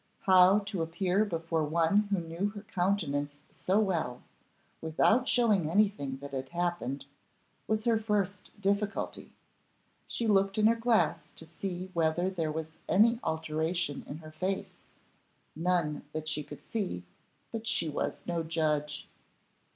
How 0.21 0.57
to 0.65 0.81
appear 0.81 1.23
before 1.25 1.63
one 1.63 2.07
who 2.09 2.17
knew 2.19 2.47
her 2.55 2.63
countenance 2.63 3.43
so 3.51 3.79
well, 3.79 4.23
without 4.81 5.27
showing 5.27 5.67
that 5.67 5.73
any 5.73 5.89
thing 5.89 6.17
had 6.17 6.49
happened, 6.49 7.05
was 7.67 7.85
her 7.85 7.99
first 7.99 8.49
difficulty. 8.59 9.31
She 10.07 10.25
looked 10.25 10.57
in 10.57 10.65
her 10.65 10.75
glass 10.75 11.31
to 11.33 11.45
see 11.45 11.91
whether 11.93 12.31
there 12.31 12.51
was 12.51 12.79
any 12.89 13.19
alteration 13.23 14.03
in 14.07 14.17
her 14.17 14.31
face; 14.31 14.89
none 15.55 16.01
that 16.13 16.27
she 16.27 16.41
could 16.41 16.63
see, 16.63 17.03
but 17.51 17.67
she 17.67 17.87
was 17.87 18.25
no 18.25 18.41
judge. 18.41 19.07